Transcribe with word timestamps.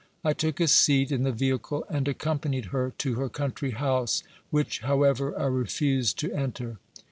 I 0.23 0.33
took 0.33 0.59
a 0.59 0.67
seat 0.67 1.11
in 1.11 1.21
the 1.21 1.31
vehicle 1.31 1.85
and 1.87 2.07
accompanied 2.07 2.65
her 2.73 2.91
to 2.97 3.13
her 3.19 3.29
country 3.29 3.69
house, 3.69 4.23
which, 4.49 4.79
however, 4.79 5.37
I 5.39 5.45
refused 5.45 6.17
to 6.21 6.33
enter. 6.33 6.79